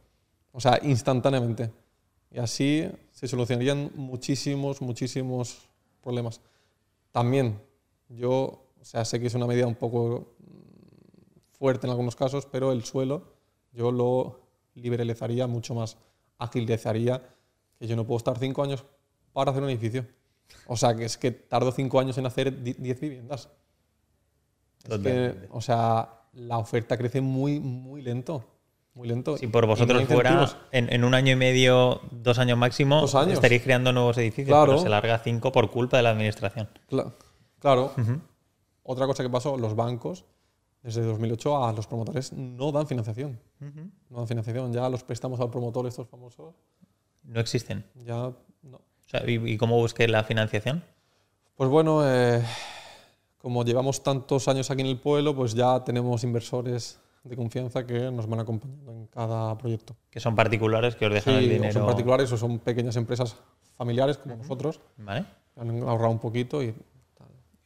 [0.52, 1.70] O sea, instantáneamente.
[2.30, 5.68] Y así se solucionarían muchísimos, muchísimos
[6.02, 6.40] problemas.
[7.12, 7.60] También,
[8.08, 12.46] yo, o sea, sé que es una medida un poco mm, fuerte en algunos casos,
[12.46, 13.34] pero el suelo
[13.74, 14.40] yo lo
[14.74, 15.98] liberalizaría mucho más,
[16.38, 17.22] agilizaría,
[17.78, 18.82] que yo no puedo estar cinco años
[19.34, 20.06] para hacer un edificio.
[20.68, 23.50] O sea, que es que tardo cinco años en hacer diez viviendas.
[24.88, 28.44] Es que, o sea, la oferta crece muy, muy lento.
[28.94, 29.36] Muy lento.
[29.36, 34.18] Si por vosotros fuera, en, un año y medio, dos años máximo, estaréis creando nuevos
[34.18, 34.72] edificios, claro.
[34.72, 36.68] pero se larga cinco por culpa de la administración.
[37.60, 37.92] claro.
[38.82, 40.24] Otra cosa que pasó, los bancos,
[40.82, 43.38] desde 2008 a los promotores no dan financiación.
[44.08, 44.72] No dan financiación.
[44.72, 46.54] Ya los préstamos al promotor, estos famosos.
[47.22, 47.84] No existen.
[47.94, 48.80] Ya no.
[49.26, 50.82] ¿y, cómo busqué la financiación?
[51.56, 52.42] Pues bueno, eh,
[53.48, 58.10] como llevamos tantos años aquí en el pueblo, pues ya tenemos inversores de confianza que
[58.10, 59.96] nos van acompañando en cada proyecto.
[60.10, 61.72] Que son particulares que os dejan el dinero.
[61.72, 63.38] son particulares o son pequeñas empresas
[63.74, 64.80] familiares como nosotros.
[64.98, 65.24] Vale.
[65.56, 66.74] Han ahorrado un poquito y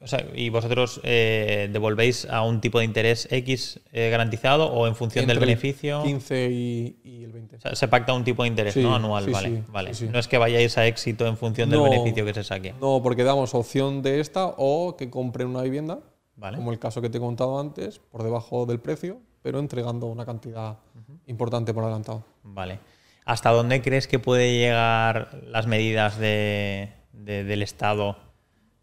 [0.03, 4.87] o sea, ¿y vosotros eh, devolvéis a un tipo de interés X eh, garantizado o
[4.87, 6.03] en función del beneficio?
[6.03, 7.57] 15 y, y, el 20.
[7.57, 8.95] O sea, se pacta un tipo de interés ¿no?
[8.95, 9.63] anual, vale.
[9.69, 9.93] vale.
[10.11, 12.75] no es que vayáis a éxito en función del beneficio que se saque.
[12.81, 16.01] No, porque damos opción de esta o que compren una vivienda,
[16.39, 20.25] como el caso que te he contado antes, por debajo del precio, pero entregando una
[20.25, 20.79] cantidad
[21.27, 22.25] importante por adelantado.
[22.43, 22.81] Vale.
[23.25, 28.17] ¿Hasta dónde crees que puede llegar las medidas de, del Estado?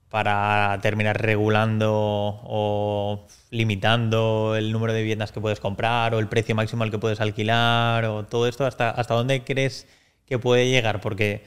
[0.09, 6.55] Para terminar regulando o limitando el número de viviendas que puedes comprar o el precio
[6.55, 9.87] máximo al que puedes alquilar o todo esto, ¿hasta, hasta dónde crees
[10.25, 10.99] que puede llegar?
[10.99, 11.43] Porque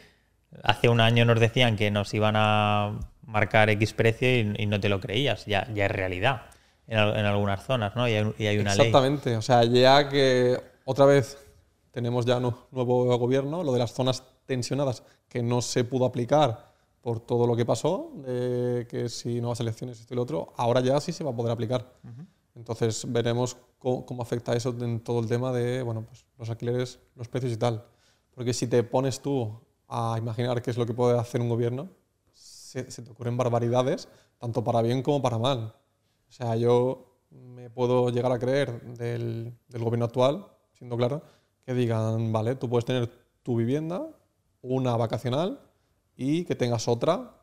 [0.62, 4.88] hace un año nos decían que nos iban a marcar X precio y, no te
[4.88, 6.42] lo creías, ya, ya es realidad
[6.86, 8.08] en, algunas zonas, ¿no?
[8.08, 8.86] Y hay, una ley.
[8.86, 11.38] Exactamente, o sea, ya que otra vez
[11.90, 16.71] tenemos ya un nuevo gobierno, lo de las zonas tensionadas que no se pudo aplicar
[17.02, 20.80] por todo lo que pasó, de que si nuevas elecciones, esto y lo otro, ahora
[20.80, 21.92] ya sí se va a poder aplicar.
[22.54, 27.28] Entonces veremos cómo, afecta eso en todo el tema de bueno, pues, los alquileres, los
[27.28, 27.84] precios y tal.
[28.34, 31.88] Porque si te pones tú a imaginar qué es lo que puede hacer un gobierno,
[32.32, 35.74] se, te ocurren barbaridades, tanto para bien como para mal.
[36.28, 41.22] O sea, yo me puedo llegar a creer del, del gobierno actual, siendo claro,
[41.66, 43.10] que digan, vale, tú puedes tener
[43.42, 44.06] tu vivienda,
[44.62, 45.60] una vacacional,
[46.16, 47.38] y que tengas otra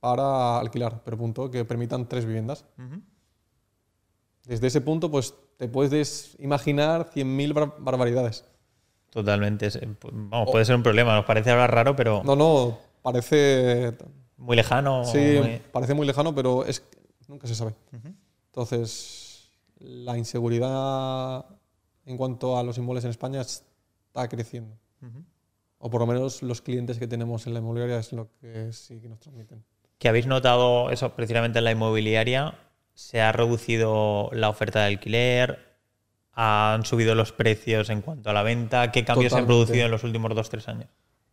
[0.00, 2.64] para alquilar, pero punto, que permitan tres viviendas.
[4.44, 8.44] Desde ese punto, pues te puedes imaginar 100.000 barbaridades.
[9.10, 9.70] Totalmente.
[10.12, 11.14] Vamos, puede ser un problema.
[11.14, 12.22] Nos parece ahora raro, pero.
[12.24, 13.96] No, no, parece.
[14.36, 15.04] Muy lejano.
[15.04, 15.38] Sí,
[15.72, 16.84] parece muy lejano, pero es
[17.28, 17.74] nunca se sabe.
[18.46, 21.46] Entonces, la inseguridad
[22.04, 24.76] en cuanto a los inmuebles en España está creciendo
[25.84, 29.00] o por lo menos los clientes que tenemos en la inmobiliaria es lo que sí
[29.00, 29.62] que nos transmiten.
[29.98, 32.54] ¿Que habéis notado eso precisamente en la inmobiliaria?
[32.94, 35.58] ¿Se ha reducido la oferta de alquiler?
[36.32, 38.90] ¿Han subido los precios en cuanto a la venta?
[38.92, 40.88] ¿Qué cambios se han producido en los últimos dos, tres años?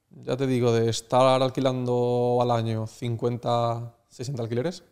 [0.10, 4.84] Ya te digo, de estar alquilando al año 50, 60 alquileres,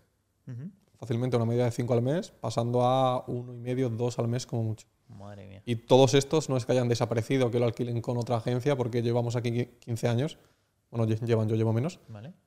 [0.97, 4.45] fácilmente una medida de 5 al mes, pasando a uno y medio, dos al mes
[4.45, 4.87] como mucho.
[5.09, 5.61] Madre mía.
[5.65, 9.01] Y todos estos no es que hayan desaparecido, que lo alquilen con otra agencia, porque
[9.01, 10.37] llevamos aquí 15 años.
[10.91, 11.99] Bueno, llevan, yo llevo menos.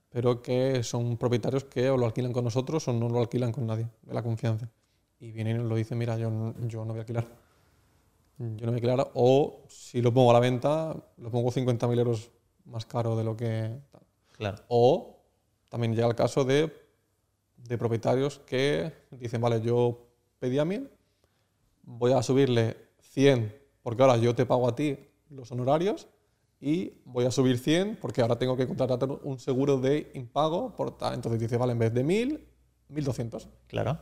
[0.09, 3.67] Pero que son propietarios que o lo alquilan con nosotros o no lo alquilan con
[3.67, 4.69] nadie, de la confianza.
[5.21, 7.27] y viene y lo dice, mira, yo, no- yo no voy a alquilar.
[8.39, 9.11] Yo no voy a alquilar.
[9.15, 12.31] O si lo pongo a la venta, lo pongo 50.000 euros
[12.65, 13.79] más caro de lo que...
[14.33, 14.59] Claro.
[14.69, 15.21] O
[15.69, 16.73] también llega el caso de,
[17.57, 20.07] de propietarios que dicen, vale, yo
[20.41, 20.91] pedía 1000,
[21.83, 24.97] voy a subirle 100 porque ahora yo te pago a ti
[25.31, 26.09] los honorarios
[26.61, 30.97] y voy a subir 100 porque ahora tengo que contratar un seguro de impago por
[30.97, 31.15] tal.
[31.15, 32.47] Entonces dice, vale, en vez de 1000,
[32.89, 33.49] 1200.
[33.67, 33.99] Claro.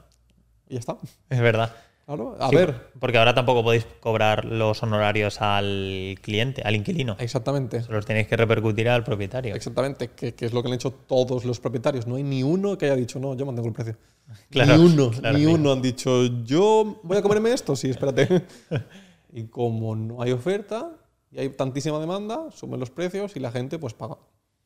[0.68, 0.98] Y ya está.
[1.30, 1.74] Es verdad.
[2.06, 7.14] Claro, a Sí, ver, Porque ahora tampoco podéis cobrar los honorarios al cliente, al inquilino.
[7.20, 7.82] exactamente.
[7.84, 9.54] Se los tenéis que repercutir al propietario.
[9.54, 12.08] Exactamente, que, que es lo que han hecho todos los propietarios.
[12.08, 13.96] No hay ni uno que haya dicho, no, yo mantengo el precio.
[14.50, 17.76] Claro, ni uno, claro, ni uno han dicho, yo voy a comerme esto.
[17.76, 18.46] Sí, espérate.
[19.32, 20.92] y como no hay oferta
[21.30, 24.18] y hay tantísima demanda, suben los precios y la gente pues paga.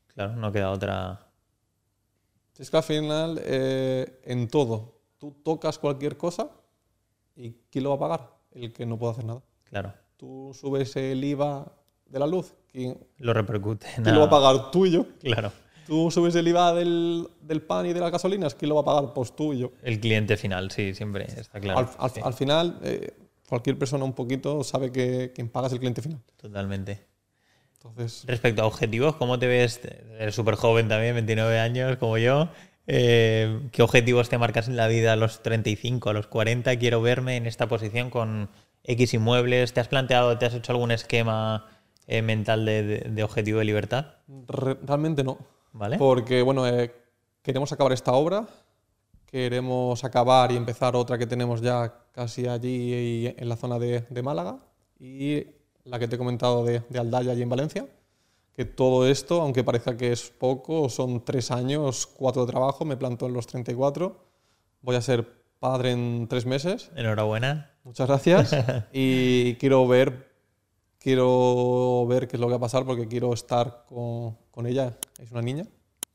[0.09, 1.29] Claro, no queda otra.
[2.59, 6.51] Es que al final, eh, en todo, tú tocas cualquier cosa
[7.35, 8.31] y ¿quién lo va a pagar?
[8.53, 9.43] El que no puede hacer nada.
[9.65, 9.93] Claro.
[10.17, 11.73] Tú subes el IVA
[12.07, 13.87] de la luz, ¿quién, Lo repercute.
[14.03, 14.71] quién lo va a pagar?
[14.71, 15.07] Tú y yo.
[15.21, 15.51] Claro.
[15.87, 18.85] Tú subes el IVA del, del pan y de las gasolinas, ¿quién lo va a
[18.85, 19.13] pagar?
[19.15, 19.73] Pues tú y yo.
[19.83, 21.81] El cliente final, sí, siempre está claro.
[21.81, 23.13] al, al- Sí, al final, eh,
[23.49, 26.21] cualquier persona un poquito sabe que quien paga es el cliente final.
[26.37, 27.07] Totalmente.
[27.77, 29.81] Entonces, Respecto a objetivos, ¿cómo te ves?
[30.19, 32.49] Eres súper joven también, 29 años como yo.
[32.87, 36.77] Eh, ¿Qué objetivos te marcas en la vida a los 35, a los 40?
[36.79, 38.49] Quiero verme en esta posición con
[38.85, 39.73] X inmuebles.
[39.75, 41.67] ¿Te has planteado, te has hecho algún esquema
[42.07, 44.15] eh, mental de, de- de objetivo de libertad?
[44.49, 45.39] re- realmente no.
[45.75, 45.99] ¿Vale?
[45.99, 46.95] Porque, bueno, eh,
[47.43, 48.47] queremos acabar esta obra,
[49.27, 54.03] queremos acabar y empezar otra que tenemos ya casi allí y en la zona de,
[54.09, 54.59] de Málaga
[55.01, 55.45] y
[55.83, 57.87] la que te he comentado de, de Aldaya allí en Valencia.
[58.55, 62.97] Que todo esto, aunque parezca que es poco, son tres años, cuatro de trabajo, me
[62.97, 64.17] planto en los 34,
[64.81, 65.27] voy a ser
[65.59, 67.73] padre en tres meses Enhorabuena.
[67.83, 68.57] Muchas gracias.
[68.93, 70.34] y quiero ver,
[71.05, 74.97] quiero ver qué es lo que va a pasar porque quiero estar con, con ella.
[75.23, 75.67] Es una niña.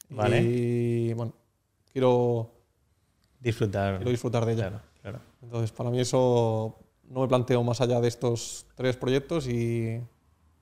[0.10, 0.42] Vale.
[0.42, 1.34] Y bueno,
[1.94, 2.52] quiero,
[3.40, 3.98] Disfrutar.
[3.98, 4.70] quiero disfrutar de ella.
[4.70, 5.20] Claro, claro.
[5.44, 6.76] Entonces, para mí eso
[7.08, 10.02] no me planteo más allá de estos tres proyectos y,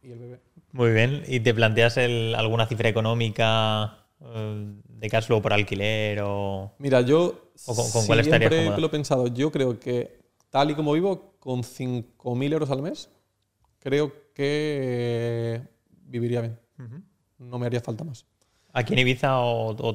[0.04, 0.42] y el bebé.
[0.74, 1.24] Muy bien.
[1.26, 6.74] ¿Y te planteas el- alguna cifra económica eh, de cash flow por alquiler o...?
[6.80, 10.70] Mira, yo ¿O con- con cuál siempre que lo he pensado, yo creo que tal
[10.72, 13.10] y como vivo, con 5.000 euros al mes,
[13.80, 15.62] creo que
[16.06, 16.60] viviría bien.
[17.40, 18.26] No me haría falta más.
[18.74, 19.90] ¿Aquí en Ibiza o, o-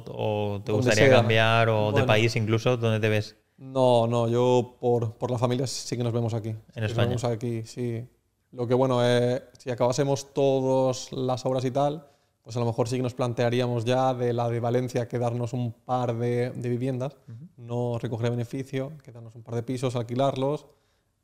[0.56, 1.16] o te Donde gustaría sea.
[1.20, 2.76] cambiar o de país incluso?
[2.76, 3.36] ¿Dónde te ves?
[3.58, 6.50] No, no, yo por, por la familia sí que nos vemos aquí.
[6.50, 7.08] Sí que nos España.
[7.08, 8.04] vemos aquí, sí.
[8.50, 12.06] Lo que bueno, eh, si acabásemos todas las obras y tal,
[12.42, 15.72] pues a lo mejor sí que nos plantearíamos ya de la de Valencia quedarnos un
[15.72, 17.16] par de, de viviendas,
[17.56, 20.66] no recoger beneficio, quedarnos un par de pisos, alquilarlos,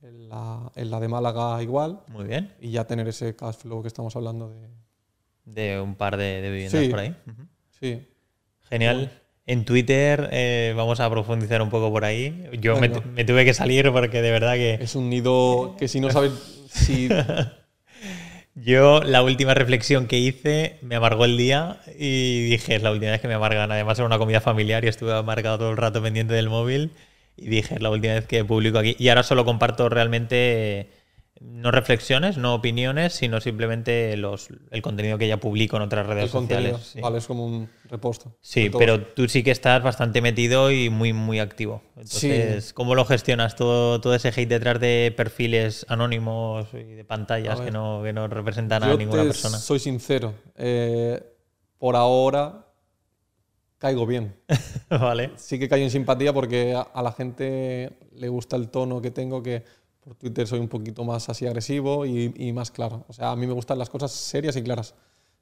[0.02, 2.52] en la, en la de Málaga igual, Muy bien.
[2.60, 4.68] y ya tener ese cash flow que estamos hablando de...
[5.44, 6.88] De un par de, de viviendas Sí.
[6.90, 7.14] por ahí.
[7.80, 8.06] Sí,
[8.68, 9.10] Genial.
[9.46, 12.44] En Twitter eh, vamos a profundizar un poco por ahí.
[12.60, 16.00] Yo me, me tuve que salir porque de verdad que es un nido que si
[16.00, 16.32] no sabes
[16.70, 17.08] si...
[18.54, 23.12] yo la última reflexión que hice me amargó el día y dije, es la última
[23.12, 23.70] vez que me amargan.
[23.72, 26.92] Además era una comida familiar y estuve amargado todo el rato pendiente del móvil
[27.38, 28.96] y dije, la última vez que publico aquí.
[28.98, 30.90] Y ahora solo comparto realmente
[31.40, 36.24] no reflexiones, no opiniones, sino simplemente los, el contenido que ya publico en otras redes
[36.24, 36.76] el sociales.
[36.78, 37.00] sí.
[37.00, 38.36] Vale, es como un reposto.
[38.40, 41.82] Sí, pero tú sí que estás bastante metido y muy, muy activo.
[41.96, 47.60] Entonces, ¿cómo lo gestionas todo, todo ese hate detrás de perfiles anónimos y de pantallas
[47.60, 49.58] que no, que no representan a ninguna te persona?
[49.58, 50.34] soy sincero.
[50.56, 51.22] eh,
[51.78, 52.67] por ahora
[53.78, 54.34] caigo bien.
[54.90, 55.32] vale.
[55.36, 59.10] Sí que caigo en simpatía porque a, a la gente le gusta el tono que
[59.10, 59.64] tengo, que
[60.00, 63.04] por Twitter soy un poquito más así agresivo y, y más claro.
[63.08, 64.94] O sea, a mí me gustan las cosas serias y claras.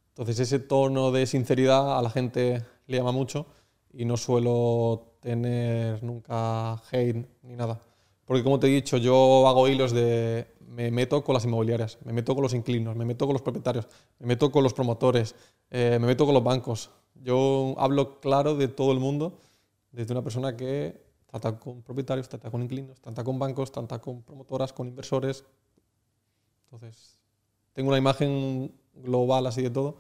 [0.09, 3.47] Entonces ese tono de sinceridad a la gente le llama mucho
[3.93, 7.81] y no suelo tener nunca hate ni nada.
[8.25, 10.47] Porque como te he dicho, yo hago hilos de...
[10.67, 13.89] Me meto con las inmobiliarias, me meto con los inquilinos, me meto con los propietarios,
[14.19, 15.35] me meto con los promotores,
[15.71, 16.91] eh, me meto con los bancos.
[17.23, 19.39] Yo hablo claro de todo el mundo,
[19.93, 24.23] desde una persona que trata con propietarios, trata con inquilinos, trata con bancos, trata con
[24.23, 25.45] promotoras, con inversores.
[26.65, 27.19] Entonces,
[27.73, 29.97] tengo una imagen global así de todo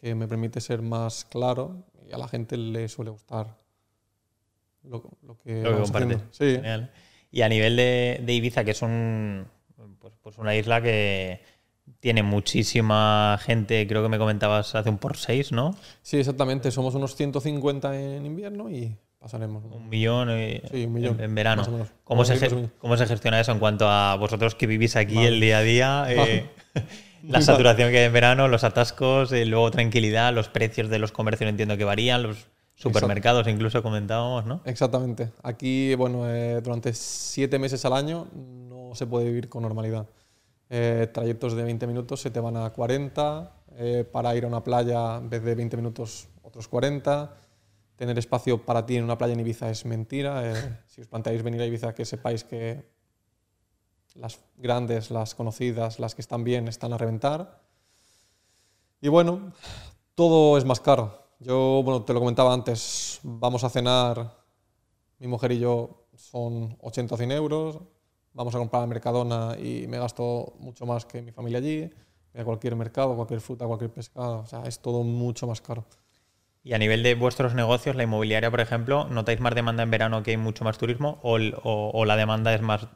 [0.00, 3.56] que me permite ser más claro y a la gente le suele gustar
[4.84, 6.20] lo, lo que, Lo que haciendo.
[6.30, 6.54] Sí.
[6.56, 6.92] Genial.
[7.30, 9.46] Y a nivel de, de Ibiza, que es un,
[9.98, 11.40] pues, pues una isla que
[12.06, 15.74] tiene muchísima gente, creo que me comentabas hace un por seis, ¿no?
[16.02, 16.70] sí, exactamente.
[16.70, 19.64] Somos unos 150 en invierno y pasaremos.
[19.64, 21.62] Un millón, eh, Sí, un millón, en, en verano.
[21.62, 21.88] más o menos.
[22.04, 22.68] ¿Cómo, se.
[22.78, 25.26] ¿Cómo se gestiona eso en cuanto a vosotros que vivís aquí Vale.
[25.30, 26.04] el día a día?
[26.08, 26.48] eh,
[27.24, 31.10] la saturación que hay en verano, los atascos, eh, luego tranquilidad, los precios de los
[31.10, 34.60] comercios entiendo que varían, los supermercados incluso comentábamos, ¿no?
[34.64, 35.30] Exactamente.
[35.42, 40.06] Aquí, bueno, eh, durante siete meses al año no se puede vivir con normalidad.
[40.68, 44.64] Eh, trayectos de 20 minutos se te van a 40, eh, para ir a una
[44.64, 47.36] playa en vez de 20 minutos otros 40.
[47.96, 50.52] Tener espacio para ti en una playa en Ibiza es mentira.
[50.52, 52.84] eh, si os planteáis venir a Ibiza, que sepáis que
[54.14, 57.60] las grandes, las conocidas, las que están bien, están a reventar.
[59.00, 59.52] Y bueno,
[60.14, 61.26] todo es más caro.
[61.38, 64.34] Yo, bueno, te lo comentaba antes, vamos a cenar,
[65.18, 67.78] mi mujer y yo, son 80 o 100 euros,
[68.36, 71.90] vamos a comprar al Mercadona y me gasto mucho más que mi familia allí,
[72.34, 75.84] a cualquier mercado, cualquier fruta, cualquier pescado, o sea, es todo mucho más caro.
[76.62, 80.22] Y a nivel de vuestros negocios, la inmobiliaria, por ejemplo, ¿notáis más demanda en verano
[80.22, 81.18] que hay mucho más turismo?
[81.22, 82.86] ¿O, o- o la demanda es más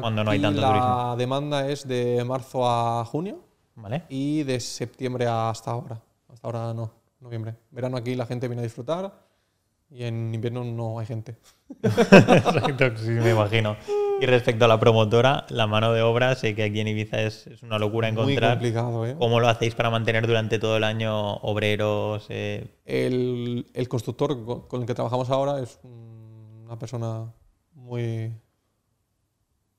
[0.00, 1.16] cuando no hay Aquí tanto la turismo?
[1.18, 3.40] demanda es de marzo a junio
[3.74, 4.02] ¿Vale?
[4.08, 6.00] y de septiembre hasta ahora.
[6.28, 7.54] Hasta ahora no, noviembre.
[7.70, 9.12] Verano aquí la gente viene a disfrutar
[9.90, 11.36] y en invierno no hay gente.
[11.82, 13.76] Exacto, sí, me imagino.
[14.18, 17.46] Y respecto a la promotora, la mano de obra, sé que aquí en Ibiza es,
[17.48, 18.52] es una locura Muy encontrar.
[18.54, 19.14] complicado, ¿eh?
[19.18, 22.24] ¿Cómo lo hacéis para mantener durante todo el año obreros?
[22.30, 27.30] eh, El, el constructor co- con el que trabajamos ahora es un- una persona
[27.74, 28.32] muy,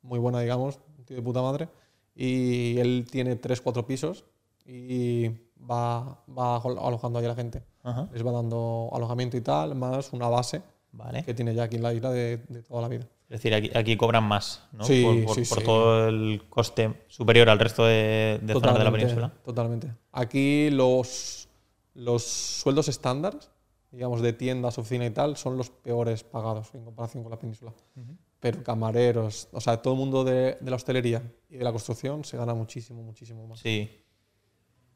[0.04, 1.68] muy buena, digamos, un tío de puta madre.
[2.16, 4.24] Y él tiene tres, cuatro pisos
[4.66, 7.64] y va, va alo- alojando ahí a la gente.
[7.84, 11.24] Ajá, Les va dando alojamiento y tal, más una base Vale.
[11.24, 13.08] que tiene ya aquí en la isla de, de toda la vida.
[13.30, 14.86] Es decir, aquí, aquí cobran más, ¿no?
[14.86, 15.66] Sí, por por- sí, por sí.
[15.66, 19.34] todo el coste superior al resto de, de zonas de la península.
[19.44, 19.94] Totalmente.
[20.14, 21.50] Aquí los,
[21.94, 23.38] los sueldos estándar,
[23.92, 27.74] digamos, de tiendas, oficina y tal, son los peores pagados en comparación con la península.
[28.40, 32.24] Pero camareros, o sea, todo el mundo de, de la hostelería y de la construcción
[32.24, 33.60] se gana muchísimo, muchísimo más.
[33.60, 34.04] Sí.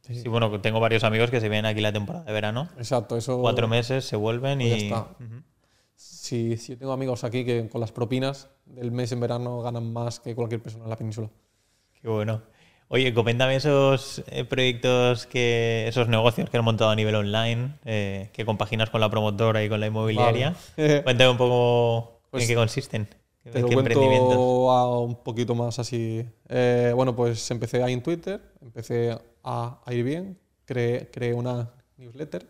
[0.04, 2.70] Sí, bueno, tengo varios amigos que se vienen aquí la temporada de verano.
[2.78, 3.40] Exacto, eso.
[3.40, 4.82] Cuatro meses, se vuelven Pues ya y...
[4.84, 5.02] está.
[5.24, 5.41] Ujú.
[6.32, 9.92] Si, si yo tengo amigos aquí que con las propinas del mes en verano ganan
[9.92, 11.30] más que cualquier persona en la península.
[12.02, 12.42] Qué bueno.
[12.88, 18.30] Oye, coméntame esos eh, proyectos, que esos negocios que has montado a nivel online, eh,
[18.32, 20.56] que compaginas con la promotora y con la inmobiliaria.
[20.78, 21.04] Vale.
[21.04, 23.10] Cuéntame un poco Pues en qué consisten.
[23.44, 24.30] Te ¿En lo qué emprendimientos?
[24.30, 26.26] cuento a un poquito más así.
[26.48, 31.74] Eh, bueno, pues empecé ahí en Twitter, empecé a, a ir bien, creé, creé una
[31.98, 32.48] newsletter,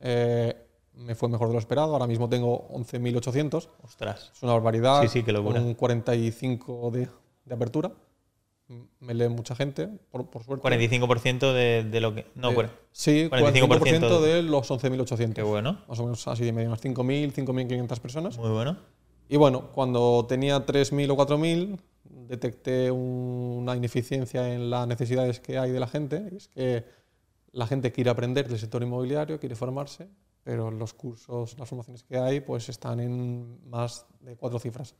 [0.00, 0.56] eh,
[1.04, 4.30] me fue mejor de lo esperado, ahora mismo tengo 11.800, Ostras.
[4.34, 5.60] es una barbaridad, Sí, sí, qué locura.
[5.60, 7.08] con 45 de,
[7.44, 7.92] de apertura,
[9.00, 10.66] me lee mucha gente, por, por suerte.
[10.66, 12.26] 45% de, de lo que...
[12.34, 15.34] No, Eh, sí, 45% 45% de los 11.800.
[15.34, 15.82] qué bueno.
[15.88, 18.38] Más o menos así de medio, unas 5.000, 5.500 personas.
[18.38, 18.78] Muy bueno.
[19.28, 21.78] Y bueno, cuando tenía 3.000 o 4.000,
[22.28, 26.28] detecté un- una ineficiencia en las necesidades que hay de la gente.
[26.32, 26.84] Y es que
[27.52, 30.08] la gente quiere aprender del sector inmobiliario, quiere formarse,
[30.42, 34.94] pero los cursos, las formaciones que hay, pues están en más de cuatro cifras.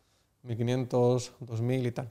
[0.44, 2.10] 1.500, 2.000 y tal.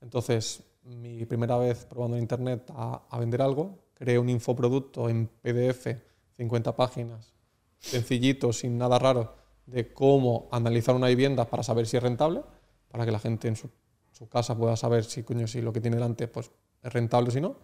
[0.00, 5.88] Entonces, mi primera vez probando en Internet a, vender algo, creé un infoproducto en PDF,
[6.36, 7.34] 50 páginas,
[7.78, 9.34] sencillito, sin nada raro,
[9.66, 12.42] de cómo analizar una vivienda para saber si es rentable,
[12.88, 13.70] para que la gente en su,
[14.12, 16.50] su casa pueda saber si, coño, si lo que tiene delante pues,
[16.82, 17.56] es rentable o si no.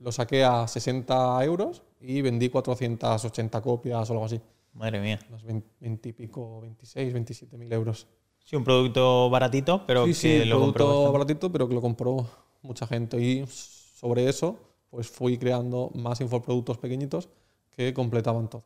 [0.00, 4.40] Lo saqué a 60 euros y vendí 480 copias o algo así.
[4.74, 5.18] Madre mía.
[5.28, 8.06] Unos 20, 20 y pico, 26, 27 mil euros.
[8.44, 11.18] Sí, un producto baratito, pero sí, que sí, lo compró producto bastante.
[11.18, 12.26] baratito, pero que lo compró
[12.62, 13.20] mucha gente.
[13.20, 14.58] Y sobre eso,
[14.90, 17.28] pues fui creando más infoproductos pequeñitos
[17.70, 18.64] que completaban todo.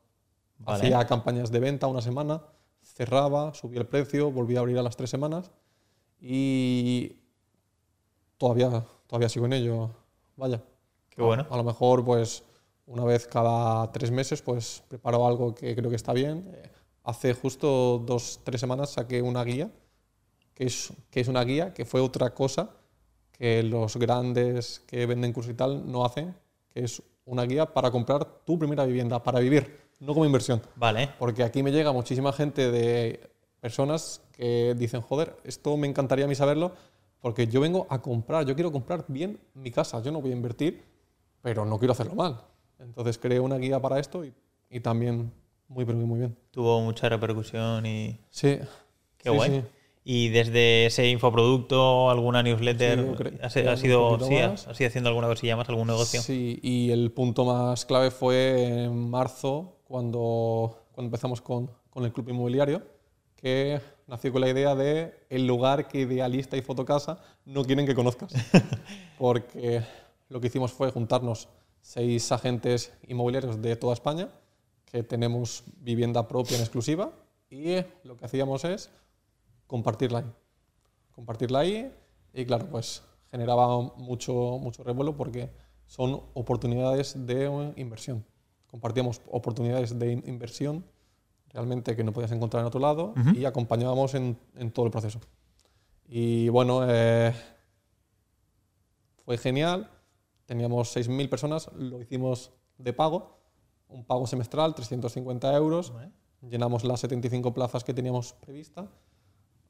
[0.58, 0.84] Vale.
[0.84, 2.42] Hacía campañas de venta una semana,
[2.82, 5.52] cerraba, subía el precio, volvía a abrir a las tres semanas
[6.20, 7.16] y
[8.36, 9.90] todavía, todavía sigo en ello.
[10.36, 10.62] Vaya.
[11.18, 11.46] Qué bueno.
[11.50, 12.42] A lo mejor, pues,
[12.86, 16.50] una vez cada tres meses, pues, preparo algo que creo que está bien.
[16.54, 16.70] Eh,
[17.08, 19.70] Hace justo dos, tres semanas saqué una guía,
[20.52, 22.68] que es, que es una guía que fue otra cosa
[23.32, 26.36] que los grandes que venden cursos y tal no hacen,
[26.68, 30.60] que es una guía para comprar tu primera vivienda, para vivir, no como inversión.
[30.76, 31.08] Vale.
[31.18, 36.28] Porque aquí me llega muchísima gente de personas que dicen, joder, esto me encantaría a
[36.28, 36.72] mí saberlo,
[37.20, 40.36] porque yo vengo a comprar, yo quiero comprar bien mi casa, yo no voy a
[40.36, 40.84] invertir,
[41.42, 42.40] pero no quiero hacerlo mal.
[42.78, 44.32] Entonces creé una guía para esto y,
[44.70, 45.32] y también
[45.68, 46.36] muy, pero muy, muy bien.
[46.50, 48.18] Tuvo mucha repercusión y...
[48.30, 48.58] Sí.
[49.18, 49.50] Qué sí, guay.
[49.50, 49.62] sí.
[50.04, 54.66] Y desde ese infoproducto, alguna newsletter, Sí, ¿has, has ido sí, más.
[54.66, 56.22] has ido haciendo alguna cosilla más, algún negocio?
[56.22, 62.12] Sí, y el punto más clave fue en marzo, cuando, cuando empezamos con, con el
[62.12, 62.80] club inmobiliario,
[63.36, 67.94] que nació con la idea de el lugar que Idealista y Fotocasa no quieren que
[67.94, 68.32] conozcas.
[69.18, 69.82] Porque
[70.28, 71.48] lo que hicimos fue juntarnos
[71.80, 74.28] seis agentes inmobiliarios de toda España
[74.84, 77.12] que tenemos vivienda propia en exclusiva
[77.50, 78.90] y lo que hacíamos es
[79.66, 80.32] compartirla ahí.
[81.12, 81.92] Compartirla ahí
[82.32, 85.50] y claro, pues generaba mucho, mucho revuelo porque
[85.86, 88.24] son oportunidades de inversión.
[88.70, 90.84] Compartíamos oportunidades de inversión
[91.50, 95.20] realmente que no podías encontrar en otro lado y acompañábamos en, en, todo el proceso.
[96.06, 97.34] Y bueno, eh,
[99.24, 99.90] fue genial.
[100.48, 103.38] Teníamos 6.000 personas, lo hicimos de pago,
[103.86, 105.92] un pago semestral, 350 euros.
[106.40, 108.88] Llenamos las 75 plazas que teníamos prevista.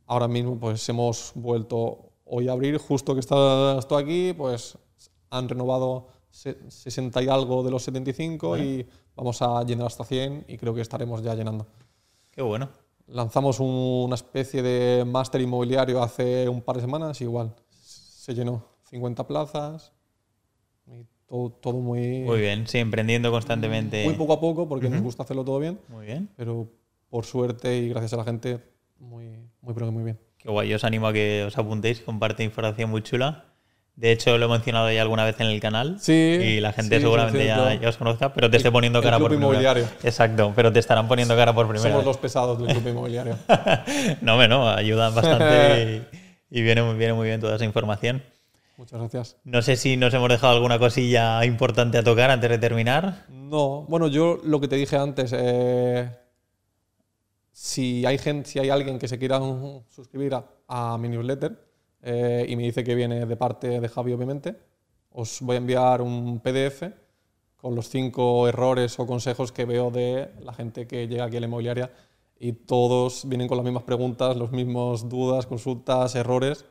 [0.07, 4.79] Ahora mismo pues hemos vuelto hoy a abrir, justo que está esto aquí, pues
[5.31, 10.59] han renovado 60 y algo de los 75 y vamos a llenar hasta 100 y
[10.59, 11.67] creo que estaremos ya llenando.
[12.31, 12.69] Qué bueno.
[13.09, 19.27] Lanzamos una especie de máster inmobiliario hace un par de semanas, igual se llenó 50
[19.27, 19.98] plazas
[20.95, 22.21] y todo, todo muy...
[22.21, 24.05] Muy bien, sí, emprendiendo constantemente.
[24.05, 25.79] Muy poco a poco porque nos gusta hacerlo todo bien.
[25.89, 26.29] Muy bien.
[26.37, 26.71] Pero
[27.11, 28.61] por suerte y gracias a la gente,
[28.99, 29.27] muy,
[29.61, 30.19] muy, pero muy bien.
[30.39, 33.45] Qué guay, yo os animo a que os apuntéis, comparte información muy chula.
[33.97, 35.99] De hecho, lo he mencionado ya alguna vez en el canal.
[35.99, 36.13] Sí.
[36.13, 39.33] Y la gente seguramente ya, ya, os conozca, pero te esté poniendo cara el por
[39.33, 39.89] club inmobiliario.
[40.05, 42.07] Exacto, pero te estarán poniendo cara por primera Somos vez.
[42.07, 43.37] los pesados del club inmobiliario.
[44.21, 46.07] no, me no, ayudan bastante
[46.49, 48.23] y, y, viene, muy, viene muy bien toda esa información.
[48.79, 49.37] Muchas gracias.
[49.43, 53.27] No sé si nos hemos dejado alguna cosilla importante a tocar antes de terminar.
[53.29, 56.09] No, bueno, yo lo que te dije antes, eh,
[57.51, 59.41] si, hay gente, si hay alguien que se quiera
[59.89, 61.59] suscribir a, a mi newsletter,
[62.03, 64.57] eh, y me dice que viene de parte de Javi, obviamente,
[65.11, 66.85] os voy a enviar un PDF
[67.57, 71.41] con los cinco errores o consejos que veo de la gente que llega aquí a
[71.41, 71.91] la inmobiliaria
[72.39, 76.65] y todos vienen con las mismas preguntas, los mismos dudas, consultas, errores.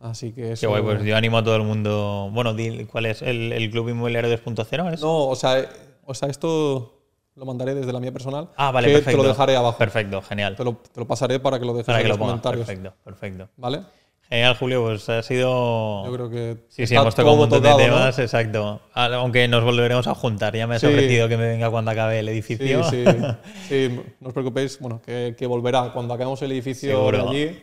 [0.00, 0.60] Así que eso...
[0.60, 2.30] Qué guay, pues yo animo a todo el mundo...
[2.32, 2.54] Bueno,
[2.90, 3.22] ¿cuál es?
[3.22, 5.00] ¿El, el Club Inmobiliario 2.0?
[5.00, 5.68] No, o sea,
[6.04, 6.94] o sea, esto
[7.34, 8.48] lo mandaré desde la mía personal.
[8.56, 9.18] Ah, vale, que perfecto.
[9.18, 9.78] te lo dejaré abajo.
[9.78, 10.56] Perfecto, genial.
[10.56, 12.66] Te lo, te lo pasaré para que lo dejes para en los lo comentarios.
[12.66, 13.48] Perfecto, perfecto.
[13.56, 13.80] ¿Vale?
[14.28, 16.04] Genial, Julio, pues ha sido.
[16.04, 16.56] Yo creo que.
[16.68, 17.94] Sí, sí, hemos tocado un montón tocado, de ¿no?
[17.94, 18.80] temas, exacto.
[18.92, 20.54] Aunque nos volveremos a juntar.
[20.54, 20.86] Ya me has Sí.
[20.88, 22.84] ofrecido que me venga cuando acabe el Sí, edificio.
[22.84, 23.04] sí,
[23.68, 25.92] sí, no os preocupéis, bueno, que, que volverá.
[25.94, 27.22] Cuando acabemos el edificio Seguro.
[27.24, 27.62] de allí.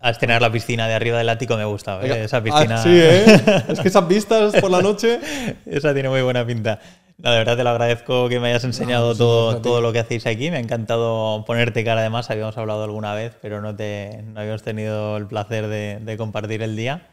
[0.00, 2.00] A estrenar la piscina de arriba del ático me gusta.
[2.02, 2.24] ¿eh?
[2.24, 2.76] Esa piscina.
[2.76, 3.24] Ah, sí, ¿eh?
[3.68, 5.20] Es que esas vistas por la noche.
[5.66, 6.80] Esa tiene muy buena pinta.
[7.18, 9.92] No, de verdad te lo agradezco que me hayas enseñado No, sí, todo, todo lo
[9.92, 10.50] que hacéis aquí.
[10.50, 12.00] Me ha encantado ponerte cara.
[12.00, 16.16] Además, habíamos hablado alguna vez, pero no, te, no habíamos tenido el placer de, de
[16.16, 17.08] compartir el día.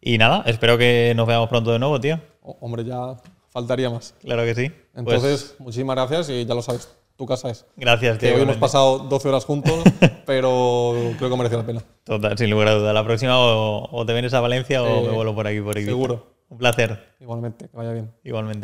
[0.00, 2.20] Y nada, espero que nos veamos pronto de nuevo, tío.
[2.42, 3.14] Hombre, ya
[3.50, 4.14] faltaría más.
[4.20, 4.68] Claro que sí.
[4.68, 7.64] Pues, Entonces, muchísimas gracias y ya lo sabes, tu casa es.
[7.76, 8.28] gracias, tío.
[8.30, 9.74] Que hoy hemos pasado 12 horas juntos,
[10.26, 11.82] pero creo que merece la pena.
[12.04, 12.92] Total, sin lugar a duda.
[12.92, 15.76] La próxima o, o te vienes a Valencia o Sí, me vuelvo por aquí, por
[15.76, 15.86] aquí.
[15.86, 16.34] seguro.
[16.48, 18.12] Un placer, Igualmente, que vaya bien.
[18.22, 18.60] igualmente.